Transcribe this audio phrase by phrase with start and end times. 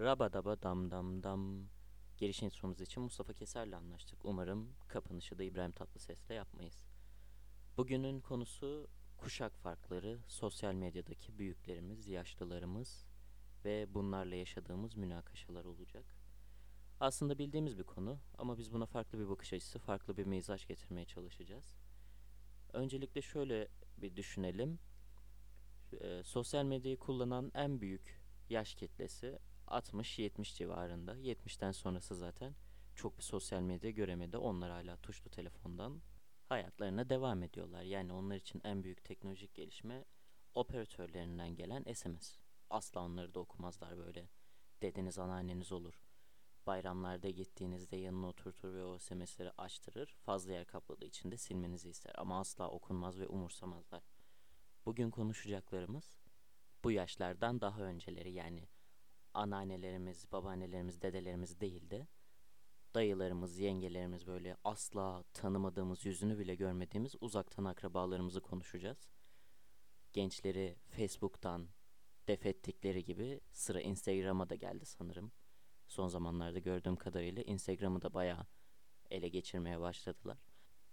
[0.00, 1.68] Rabadaba dam dam dam.
[2.16, 4.24] Giriş intromuz için Mustafa Keser'le anlaştık.
[4.24, 6.86] Umarım kapanışı da İbrahim Tatlıses'le yapmayız.
[7.76, 13.06] Bugünün konusu kuşak farkları, sosyal medyadaki büyüklerimiz, yaşlılarımız
[13.64, 16.04] ve bunlarla yaşadığımız münakaşalar olacak.
[17.00, 21.06] Aslında bildiğimiz bir konu ama biz buna farklı bir bakış açısı, farklı bir mizaç getirmeye
[21.06, 21.76] çalışacağız.
[22.72, 24.78] Öncelikle şöyle bir düşünelim.
[26.00, 28.20] Ee, sosyal medyayı kullanan en büyük
[28.50, 29.38] yaş kitlesi
[29.68, 31.16] 60-70 civarında.
[31.16, 32.54] 70'ten sonrası zaten
[32.94, 34.36] çok bir sosyal medya göremedi.
[34.36, 36.02] Onlar hala tuşlu telefondan
[36.48, 37.82] hayatlarına devam ediyorlar.
[37.82, 40.04] Yani onlar için en büyük teknolojik gelişme
[40.54, 42.38] operatörlerinden gelen SMS.
[42.70, 44.28] Asla onları da okumazlar böyle.
[44.82, 46.02] Dedeniz anneanneniz olur.
[46.66, 50.16] Bayramlarda gittiğinizde yanına oturtur ve o SMS'leri açtırır.
[50.20, 52.12] Fazla yer kapladığı için de silmenizi ister.
[52.18, 54.02] Ama asla okunmaz ve umursamazlar.
[54.86, 56.18] Bugün konuşacaklarımız
[56.84, 58.68] bu yaşlardan daha önceleri yani
[59.34, 62.08] anneannelerimiz, babaannelerimiz, dedelerimiz değildi.
[62.94, 69.08] Dayılarımız, yengelerimiz böyle asla tanımadığımız, yüzünü bile görmediğimiz uzaktan akrabalarımızı konuşacağız.
[70.12, 71.68] Gençleri Facebook'tan
[72.28, 75.32] defettikleri gibi sıra Instagram'a da geldi sanırım.
[75.86, 78.46] Son zamanlarda gördüğüm kadarıyla Instagram'ı da bayağı
[79.10, 80.38] ele geçirmeye başladılar.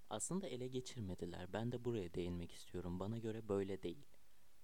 [0.09, 1.53] Aslında ele geçirmediler.
[1.53, 2.99] Ben de buraya değinmek istiyorum.
[2.99, 4.05] Bana göre böyle değil.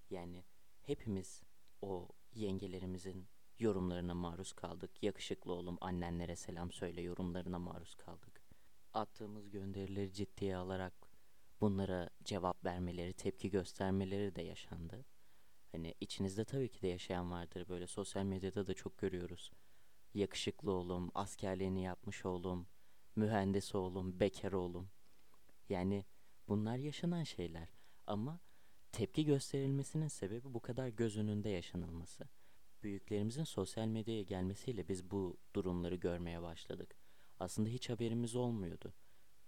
[0.10, 0.44] Yani
[0.82, 1.44] hepimiz
[1.82, 3.28] o yengelerimizin
[3.62, 5.04] yorumlarına maruz kaldık.
[5.04, 8.42] Yakışıklı oğlum annenlere selam söyle yorumlarına maruz kaldık.
[8.94, 10.94] Attığımız gönderileri ciddiye alarak
[11.62, 15.06] bunlara cevap vermeleri, tepki göstermeleri de yaşandı.
[15.72, 17.70] Hani içinizde tabii ki de yaşayan vardır.
[17.70, 19.52] Böyle sosyal medyada da çok görüyoruz.
[20.14, 22.68] Yakışıklı oğlum, askerliğini yapmış oğlum,
[23.16, 24.90] mühendis oğlum, bekar oğlum.
[25.70, 26.06] Yani
[26.48, 27.70] bunlar yaşanan şeyler.
[28.08, 28.40] Ama
[28.92, 32.30] tepki gösterilmesinin sebebi bu kadar göz önünde yaşanılması.
[32.84, 36.96] Büyüklerimizin sosyal medyaya gelmesiyle biz bu durumları görmeye başladık.
[37.40, 38.94] Aslında hiç haberimiz olmuyordu.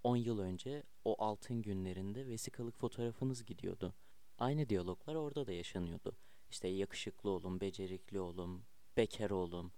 [0.03, 3.93] 10 yıl önce o altın günlerinde vesikalık fotoğrafınız gidiyordu.
[4.37, 6.17] Aynı diyaloglar orada da yaşanıyordu.
[6.49, 8.65] İşte yakışıklı oğlum, becerikli oğlum,
[8.97, 9.71] bekar oğlum,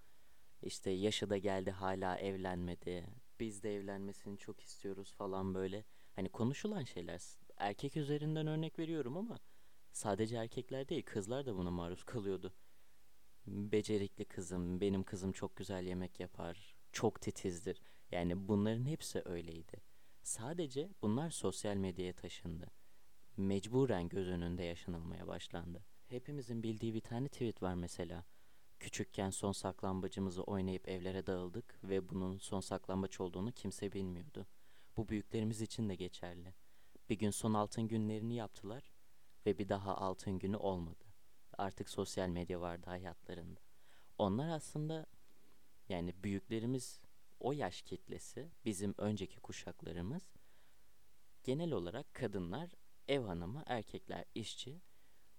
[0.62, 3.08] işte yaşı da geldi hala evlenmedi,
[3.40, 5.86] biz de evlenmesini çok istiyoruz falan böyle.
[6.14, 7.22] Hani konuşulan şeyler.
[7.58, 9.40] Erkek üzerinden örnek veriyorum ama
[9.92, 12.54] sadece erkekler değil kızlar da buna maruz kalıyordu.
[13.48, 17.82] Becerikli kızım, benim kızım çok güzel yemek yapar, çok titizdir.
[18.12, 19.82] Yani bunların hepsi öyleydi.
[20.24, 22.72] Sadece bunlar sosyal medyaya taşındı.
[23.38, 25.86] Mecburen göz önünde yaşanılmaya başlandı.
[26.08, 28.26] Hepimizin bildiği bir tane tweet var mesela.
[28.80, 34.48] Küçükken son saklambacımızı oynayıp evlere dağıldık ve bunun son saklambaç olduğunu kimse bilmiyordu.
[34.98, 36.54] Bu büyüklerimiz için de geçerli.
[37.10, 38.94] Bir gün son altın günlerini yaptılar
[39.46, 41.05] ve bir daha altın günü olmadı.
[41.58, 43.60] Artık sosyal medya vardı hayatlarında.
[44.18, 45.06] Onlar aslında
[45.90, 47.02] yani büyüklerimiz
[47.40, 50.24] o yaş kitlesi, bizim önceki kuşaklarımız
[51.44, 52.70] genel olarak kadınlar
[53.08, 54.82] ev hanımı, erkekler işçi.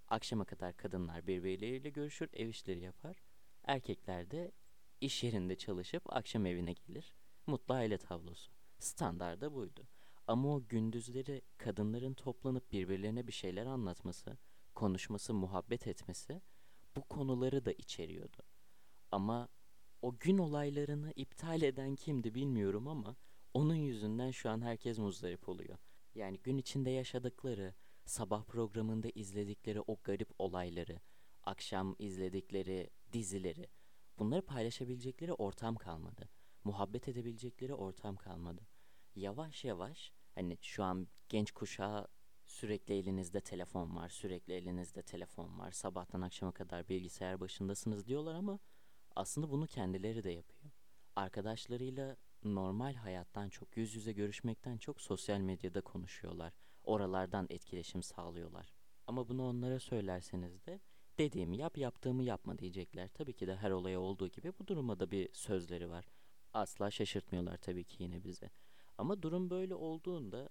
[0.08, 3.16] Akşama kadar kadınlar birbirleriyle görüşür, ev işleri yapar.
[3.64, 4.52] Erkekler de
[5.00, 7.14] iş yerinde çalışıp akşam evine gelir.
[7.46, 8.52] Mutlu aile tablosu.
[8.78, 9.86] Standarda buydu.
[10.26, 14.38] Ama o gündüzleri kadınların toplanıp birbirlerine bir şeyler anlatması,
[14.76, 16.42] konuşması, muhabbet etmesi
[16.96, 18.42] bu konuları da içeriyordu.
[19.10, 19.48] Ama
[20.02, 23.16] o gün olaylarını iptal eden kimdi bilmiyorum ama
[23.54, 25.78] onun yüzünden şu an herkes muzdarip oluyor.
[26.14, 31.00] Yani gün içinde yaşadıkları, sabah programında izledikleri o garip olayları,
[31.44, 33.68] akşam izledikleri dizileri,
[34.18, 36.28] bunları paylaşabilecekleri ortam kalmadı.
[36.64, 38.66] Muhabbet edebilecekleri ortam kalmadı.
[39.14, 42.08] Yavaş yavaş hani şu an genç kuşağı
[42.46, 48.58] sürekli elinizde telefon var, sürekli elinizde telefon var, sabahtan akşama kadar bilgisayar başındasınız diyorlar ama
[49.16, 50.72] aslında bunu kendileri de yapıyor.
[51.16, 56.52] Arkadaşlarıyla normal hayattan çok, yüz yüze görüşmekten çok sosyal medyada konuşuyorlar.
[56.84, 58.72] Oralardan etkileşim sağlıyorlar.
[59.06, 60.80] Ama bunu onlara söylerseniz de
[61.18, 63.08] dediğimi yap, yaptığımı yapma diyecekler.
[63.08, 66.04] Tabii ki de her olaya olduğu gibi bu duruma da bir sözleri var.
[66.52, 68.50] Asla şaşırtmıyorlar tabii ki yine bize.
[68.98, 70.48] Ama durum böyle olduğunda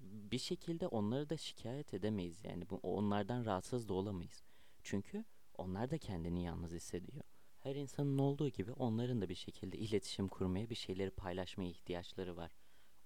[0.00, 2.70] bir şekilde onları da şikayet edemeyiz yani.
[2.70, 4.42] Bu, onlardan rahatsız da olamayız.
[4.82, 7.24] Çünkü onlar da kendini yalnız hissediyor.
[7.58, 12.52] Her insanın olduğu gibi onların da bir şekilde iletişim kurmaya, bir şeyleri paylaşmaya ihtiyaçları var.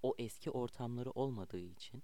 [0.03, 2.03] O eski ortamları olmadığı için,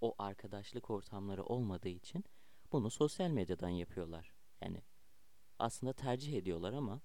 [0.00, 2.24] o arkadaşlık ortamları olmadığı için
[2.72, 4.32] bunu sosyal medyadan yapıyorlar.
[4.62, 4.82] Yani
[5.58, 7.00] aslında tercih ediyorlar ama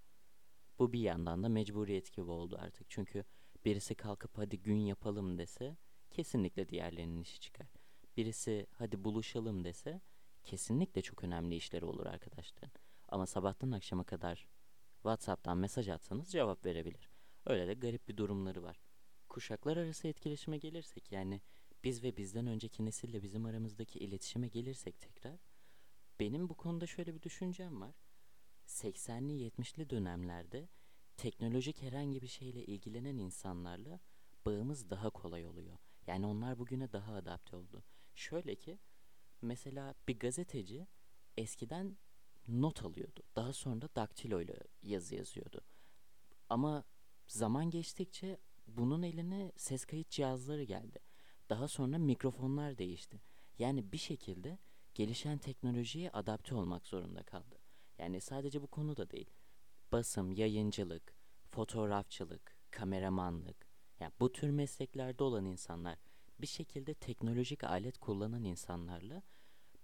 [0.79, 2.89] bu bir yandan da mecburiyet gibi oldu artık.
[2.89, 3.23] Çünkü
[3.65, 5.77] birisi kalkıp hadi gün yapalım dese
[6.11, 7.67] kesinlikle diğerlerinin işi çıkar.
[8.17, 10.01] Birisi hadi buluşalım dese
[10.43, 12.71] kesinlikle çok önemli işleri olur arkadaşların.
[13.09, 14.47] Ama sabahtan akşama kadar
[14.95, 17.09] WhatsApp'tan mesaj atsanız cevap verebilir.
[17.45, 18.79] Öyle de garip bir durumları var.
[19.29, 21.41] Kuşaklar arası etkileşime gelirsek yani
[21.83, 25.39] biz ve bizden önceki nesille bizim aramızdaki iletişime gelirsek tekrar
[26.19, 27.95] benim bu konuda şöyle bir düşüncem var.
[28.67, 30.69] 80'li 70'li dönemlerde
[31.17, 33.99] teknolojik herhangi bir şeyle ilgilenen insanlarla
[34.45, 35.77] bağımız daha kolay oluyor.
[36.07, 37.83] Yani onlar bugüne daha adapte oldu.
[38.15, 38.80] Şöyle ki
[39.42, 40.88] mesela bir gazeteci
[41.38, 41.98] eskiden
[42.48, 43.24] not alıyordu.
[43.36, 45.62] Daha sonra daktilo ile yazı yazıyordu.
[46.50, 46.83] Ama
[47.27, 48.38] zaman geçtikçe
[48.68, 51.00] bunun eline ses kayıt cihazları geldi.
[51.50, 53.21] Daha sonra mikrofonlar değişti.
[53.59, 54.57] Yani bir şekilde
[54.94, 57.59] gelişen teknolojiye adapte olmak zorunda kaldı.
[57.98, 59.30] Yani sadece bu konu da değil.
[59.92, 61.13] Basım, yayıncılık,
[61.50, 63.70] fotoğrafçılık, kameramanlık,
[64.01, 65.98] yani bu tür mesleklerde olan insanlar
[66.39, 69.21] bir şekilde teknolojik alet kullanan insanlarla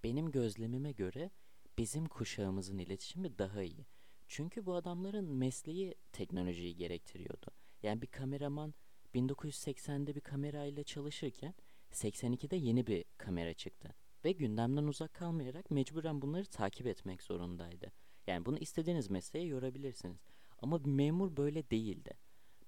[0.04, 1.31] benim gözlemime göre
[1.78, 3.86] bizim kuşağımızın iletişimi daha iyi.
[4.28, 7.48] Çünkü bu adamların mesleği teknolojiyi gerektiriyordu.
[7.84, 8.74] Yani bir kameraman
[9.16, 11.54] 1980'de bir kamerayla çalışırken
[11.92, 13.96] 82'de yeni bir kamera çıktı.
[14.25, 17.92] Ve gündemden uzak kalmayarak mecburen bunları takip etmek zorundaydı.
[18.28, 20.18] Yani bunu istediğiniz mesleğe yorabilirsiniz.
[20.60, 22.18] Ama bir memur böyle değildi.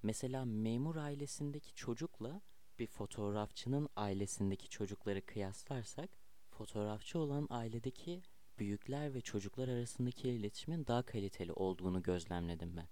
[0.02, 2.40] Mesela memur ailesindeki çocukla
[2.78, 6.10] bir fotoğrafçının ailesindeki çocukları kıyaslarsak
[6.50, 8.22] fotoğrafçı olan ailedeki
[8.58, 12.88] büyükler ve çocuklar arasındaki iletişimin daha kaliteli olduğunu gözlemledim ben.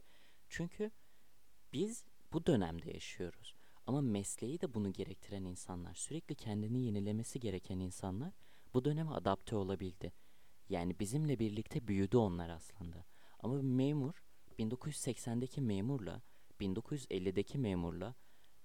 [0.48, 0.90] Çünkü
[1.72, 3.54] biz bu dönemde yaşıyoruz.
[3.86, 8.32] Ama mesleği de bunu gerektiren insanlar, sürekli kendini yenilemesi gereken insanlar
[8.74, 10.12] bu döneme adapte olabildi.
[10.68, 13.04] Yani bizimle birlikte büyüdü onlar aslında.
[13.40, 14.22] Ama memur
[14.58, 16.22] 1980'deki memurla
[16.60, 18.14] 1950'deki memurla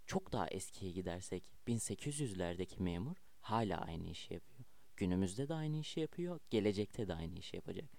[0.06, 4.66] çok daha eskiye gidersek 1800'lerdeki memur hala aynı işi yapıyor.
[4.98, 7.90] Günümüzde de aynı işi yapıyor, gelecekte de aynı işi yapacak.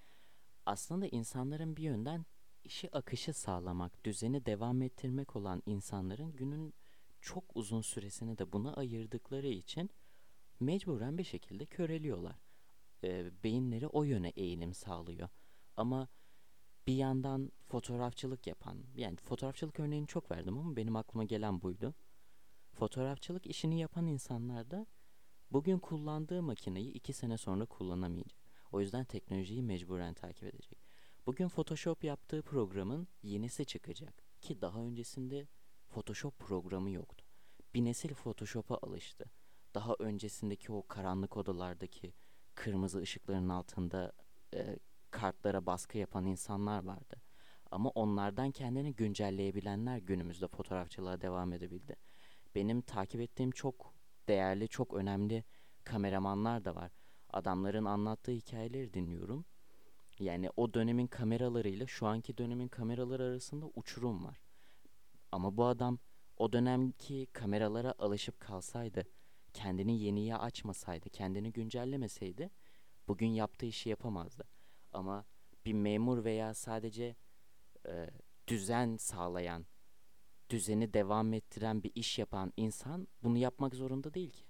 [0.67, 2.27] Aslında insanların bir yönden
[2.65, 6.75] işi akışı sağlamak, düzeni devam ettirmek olan insanların günün
[7.21, 9.91] çok uzun süresini de buna ayırdıkları için
[10.61, 12.37] mecburen bir şekilde köreliyorlar.
[13.05, 15.29] E, beyinleri o yöne eğilim sağlıyor.
[15.77, 16.09] Ama
[16.87, 21.95] bir yandan fotoğrafçılık yapan, yani fotoğrafçılık örneğini çok verdim ama benim aklıma gelen buydu.
[22.73, 24.87] Fotoğrafçılık işini yapan insanlar da
[25.51, 28.45] bugün kullandığı makineyi iki sene sonra kullanamayacak.
[28.73, 30.79] O yüzden teknolojiyi mecburen takip edecek.
[31.27, 34.25] Bugün Photoshop yaptığı programın yenisi çıkacak.
[34.41, 35.49] Ki daha öncesinde
[35.89, 37.25] Photoshop programı yoktu.
[37.75, 39.31] Bir nesil Photoshop'a alıştı.
[39.75, 42.15] Daha öncesindeki o karanlık odalardaki
[42.55, 44.13] kırmızı ışıkların altında
[44.55, 44.79] e,
[45.15, 47.17] kartlara baskı yapan insanlar vardı.
[47.71, 51.97] Ama onlardan kendini güncelleyebilenler günümüzde fotoğrafçılığa devam edebildi.
[52.55, 53.95] Benim takip ettiğim çok
[54.29, 55.45] değerli, çok önemli
[55.85, 56.91] kameramanlar da var.
[57.31, 59.45] Adamların anlattığı hikayeleri dinliyorum.
[60.19, 64.41] Yani o dönemin kameralarıyla şu anki dönemin kameraları arasında uçurum var.
[65.33, 65.99] Ama bu adam
[66.37, 69.05] o dönemki kameralara alışıp kalsaydı,
[69.53, 72.51] kendini yeniye açmasaydı, kendini güncellemeseydi
[73.09, 74.54] bugün yaptığı işi yapamazdı.
[74.95, 75.25] Ama
[75.67, 77.17] bir memur veya sadece
[77.89, 78.11] e,
[78.49, 79.67] düzen sağlayan,
[80.51, 84.45] düzeni devam ettiren bir iş yapan insan bunu yapmak zorunda değil ki.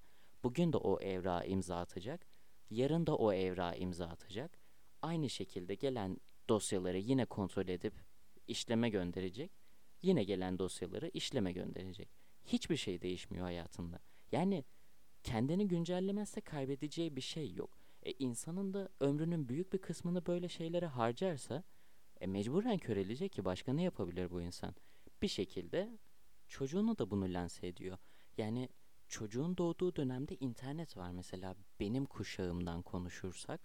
[0.44, 2.26] Bugün de o evrağa imza atacak,
[2.70, 4.58] yarın da o evrağa imza atacak.
[5.02, 7.94] Aynı şekilde gelen dosyaları yine kontrol edip
[8.46, 9.52] işleme gönderecek.
[10.02, 12.08] Yine gelen dosyaları işleme gönderecek.
[12.44, 13.98] Hiçbir şey değişmiyor hayatında.
[14.32, 14.64] Yani
[15.22, 17.83] kendini güncellemezse kaybedeceği bir şey yok.
[18.04, 21.64] E, insanın da ömrünün büyük bir kısmını böyle şeylere harcarsa
[22.20, 24.74] e, mecburen körelecek ki başka ne yapabilir bu insan?
[25.22, 25.98] Bir şekilde
[26.48, 27.98] çocuğunu da bunu lanse ediyor.
[28.38, 28.68] Yani
[29.08, 33.60] çocuğun doğduğu dönemde internet var mesela benim kuşağımdan konuşursak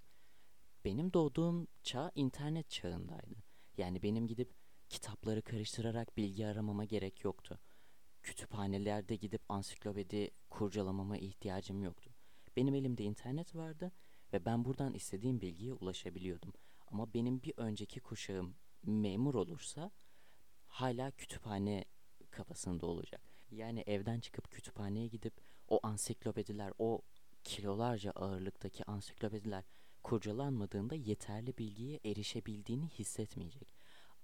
[0.86, 3.36] benim doğduğum çağ internet çağındaydı.
[3.78, 4.54] Yani benim gidip
[4.90, 7.60] kitapları karıştırarak bilgi aramama gerek yoktu.
[8.24, 12.12] Kütüphanelerde gidip ansiklopedi kurcalamama ihtiyacım yoktu.
[12.56, 13.92] Benim elimde internet vardı
[14.34, 16.54] ve ben buradan istediğim bilgiye ulaşabiliyordum.
[16.88, 19.92] Ama benim bir önceki kuşağım memur olursa
[20.68, 21.86] hala kütüphane
[22.32, 23.22] kafasında olacak.
[23.52, 25.34] Yani evden çıkıp kütüphaneye gidip
[25.68, 27.02] o ansiklopediler, o
[27.44, 29.64] kilolarca ağırlıktaki ansiklopediler
[30.04, 33.74] kurcalanmadığında yeterli bilgiye erişebildiğini hissetmeyecek.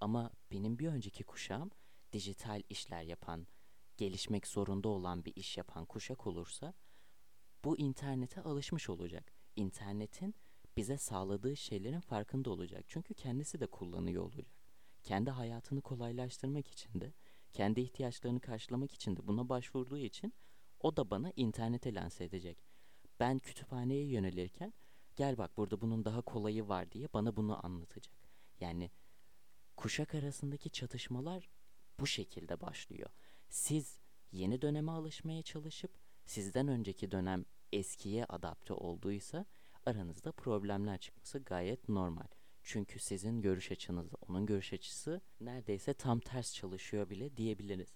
[0.00, 1.70] Ama benim bir önceki kuşağım
[2.12, 3.46] dijital işler yapan,
[3.96, 6.74] gelişmek zorunda olan bir iş yapan kuşak olursa
[7.64, 10.34] bu internete alışmış olacak internetin
[10.76, 12.84] bize sağladığı şeylerin farkında olacak.
[12.88, 14.46] Çünkü kendisi de kullanıyor olacak.
[15.02, 17.12] Kendi hayatını kolaylaştırmak için de,
[17.52, 20.34] kendi ihtiyaçlarını karşılamak için de buna başvurduğu için
[20.80, 22.58] o da bana internete lanse edecek.
[23.20, 24.72] Ben kütüphaneye yönelirken
[25.16, 28.16] gel bak burada bunun daha kolayı var diye bana bunu anlatacak.
[28.60, 28.90] Yani
[29.76, 31.48] kuşak arasındaki çatışmalar
[32.00, 33.10] bu şekilde başlıyor.
[33.48, 33.98] Siz
[34.32, 35.90] yeni döneme alışmaya çalışıp
[36.26, 39.46] sizden önceki dönem eskiye adapte olduysa
[39.86, 42.26] aranızda problemler çıkması gayet normal.
[42.62, 47.94] Çünkü sizin görüş açınızla onun görüş açısı neredeyse tam ters çalışıyor bile diyebiliriz.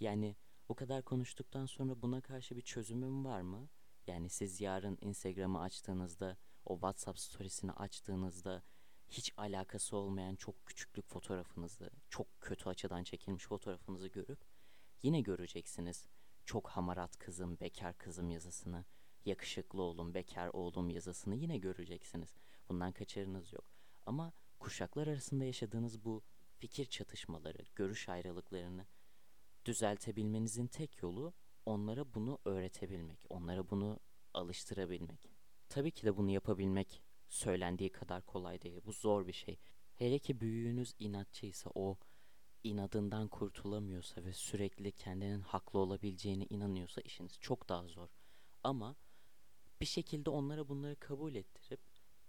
[0.00, 0.36] Yani
[0.68, 3.68] bu kadar konuştuktan sonra buna karşı bir çözümüm var mı?
[4.06, 8.62] Yani siz yarın Instagram'ı açtığınızda, o WhatsApp storiesini açtığınızda
[9.08, 14.40] hiç alakası olmayan çok küçüklük fotoğrafınızı, çok kötü açıdan çekilmiş fotoğrafınızı görüp
[15.02, 16.08] yine göreceksiniz
[16.48, 18.84] çok hamarat kızım, bekar kızım yazısını,
[19.24, 22.34] yakışıklı oğlum, bekar oğlum yazısını yine göreceksiniz.
[22.68, 23.64] Bundan kaçarınız yok.
[24.06, 26.22] Ama kuşaklar arasında yaşadığınız bu
[26.58, 28.86] fikir çatışmaları, görüş ayrılıklarını
[29.64, 31.32] düzeltebilmenizin tek yolu
[31.66, 34.00] onlara bunu öğretebilmek, onlara bunu
[34.34, 35.30] alıştırabilmek.
[35.68, 38.80] Tabii ki de bunu yapabilmek söylendiği kadar kolay değil.
[38.86, 39.58] Bu zor bir şey.
[39.94, 41.98] Hele ki büyüğünüz inatçıysa, o
[42.64, 48.08] inadından kurtulamıyorsa ve sürekli kendinin haklı olabileceğine inanıyorsa işiniz çok daha zor.
[48.64, 48.96] Ama
[49.80, 51.80] bir şekilde onlara bunları kabul ettirip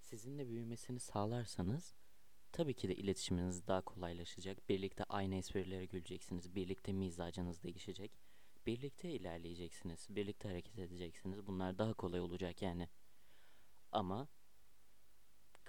[0.02, 1.96] sizinle büyümesini sağlarsanız
[2.52, 4.70] tabii ki de iletişiminiz daha kolaylaşacak.
[4.70, 6.56] Birlikte aynı esprilere güleceksiniz.
[6.56, 8.12] Birlikte mizacınız değişecek.
[8.66, 10.08] Birlikte ilerleyeceksiniz.
[10.10, 11.48] Birlikte hareket edeceksiniz.
[11.48, 12.90] Bunlar daha kolay olacak yani.
[13.92, 14.28] Ama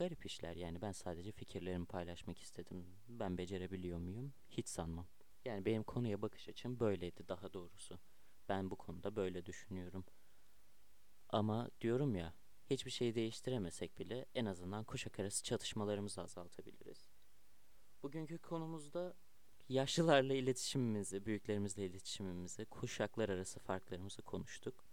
[0.01, 2.87] garip işler yani ben sadece fikirlerimi paylaşmak istedim.
[3.09, 4.33] Ben becerebiliyor muyum?
[4.49, 5.07] Hiç sanmam.
[5.45, 7.99] Yani benim konuya bakış açım böyleydi daha doğrusu.
[8.49, 10.05] Ben bu konuda böyle düşünüyorum.
[11.29, 12.35] Ama diyorum ya
[12.71, 17.09] hiçbir şeyi değiştiremesek bile en azından kuşak arası çatışmalarımızı azaltabiliriz.
[18.03, 19.15] Bugünkü konumuzda
[19.69, 24.85] yaşlılarla iletişimimizi, büyüklerimizle iletişimimizi, kuşaklar arası farklarımızı konuştuk.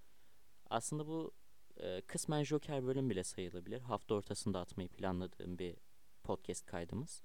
[0.70, 1.32] Aslında bu
[1.80, 3.80] e, kısmen Joker bölüm bile sayılabilir.
[3.82, 5.76] Hafta ortasında atmayı planladığım bir
[6.24, 7.24] podcast kaydımız.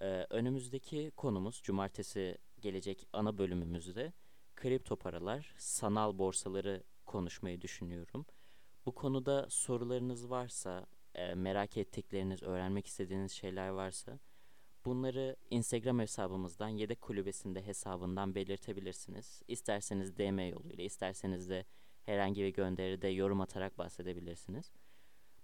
[0.00, 4.12] E, önümüzdeki konumuz cumartesi gelecek ana bölümümüzde
[4.56, 8.26] kripto paralar, sanal borsaları konuşmayı düşünüyorum.
[8.86, 14.18] Bu konuda sorularınız varsa, e, merak ettikleriniz, öğrenmek istediğiniz şeyler varsa
[14.84, 19.42] bunları Instagram hesabımızdan yedek kulübesinde hesabından belirtebilirsiniz.
[19.48, 21.64] İsterseniz DM yoluyla, isterseniz de
[22.06, 24.72] herhangi bir gönderide yorum atarak bahsedebilirsiniz.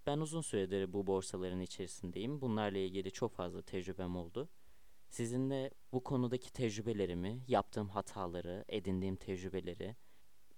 [0.06, 2.40] Ben uzun süredir bu borsaların içerisindeyim.
[2.40, 4.48] Bunlarla ilgili çok fazla tecrübem oldu.
[5.08, 9.96] Sizinle bu konudaki tecrübelerimi, yaptığım hataları, edindiğim tecrübeleri,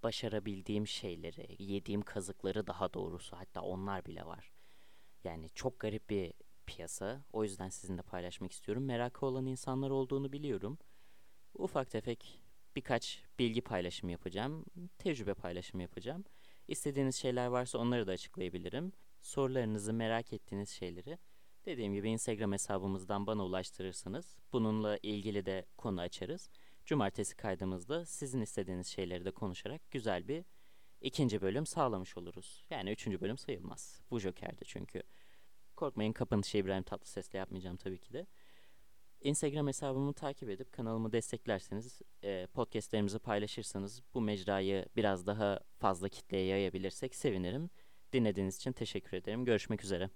[0.03, 4.53] başarabildiğim şeyleri, yediğim kazıkları daha doğrusu hatta onlar bile var.
[5.25, 6.33] Yani çok garip bir
[6.67, 7.25] piyasa.
[7.33, 8.85] O yüzden sizinle paylaşmak istiyorum.
[8.85, 10.79] Merakı olan insanlar olduğunu biliyorum.
[11.55, 12.41] Ufak tefek
[12.79, 14.65] birkaç bilgi paylaşımı yapacağım.
[14.99, 16.25] Tecrübe paylaşımı yapacağım.
[16.69, 18.93] İstediğiniz şeyler varsa onları da açıklayabilirim.
[19.21, 21.19] Sorularınızı, merak ettiğiniz şeyleri
[21.67, 24.37] dediğim gibi Instagram hesabımızdan bana ulaştırırsınız.
[24.53, 26.51] Bununla ilgili de konu açarız.
[26.87, 30.45] Cumartesi kaydımızda sizin istediğiniz şeyleri de konuşarak güzel bir
[31.01, 32.67] ikinci bölüm sağlamış oluruz.
[32.71, 34.01] Yani üçüncü bölüm sayılmaz.
[34.11, 35.03] Bu Joker'di çünkü.
[35.77, 38.27] Korkmayın kapanışı İbrahim Tatlıses'le yapmayacağım tabii ki de.
[39.21, 46.47] Instagram hesabımı takip edip kanalımı desteklerseniz, e, podcastlerimizi paylaşırsanız bu mecrayı biraz daha fazla kitleye
[46.47, 47.71] yayabilirsek sevinirim.
[48.13, 49.45] Dinlediğiniz için teşekkür ederim.
[49.45, 50.11] Görüşmek üzere.